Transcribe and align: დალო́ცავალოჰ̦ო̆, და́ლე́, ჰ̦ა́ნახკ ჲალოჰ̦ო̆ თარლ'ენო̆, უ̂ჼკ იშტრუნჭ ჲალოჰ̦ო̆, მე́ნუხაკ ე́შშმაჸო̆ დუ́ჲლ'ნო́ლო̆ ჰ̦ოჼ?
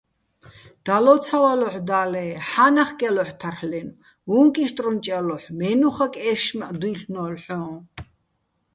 დალო́ცავალოჰ̦ო̆, 0.85 1.79
და́ლე́, 1.89 2.29
ჰ̦ა́ნახკ 2.49 2.99
ჲალოჰ̦ო̆ 3.03 3.37
თარლ'ენო̆, 3.41 3.97
უ̂ჼკ 4.39 4.55
იშტრუნჭ 4.63 5.05
ჲალოჰ̦ო̆, 5.11 5.53
მე́ნუხაკ 5.57 6.13
ე́შშმაჸო̆ 6.29 6.77
დუ́ჲლ'ნო́ლო̆ 6.81 7.39
ჰ̦ოჼ? 7.43 7.73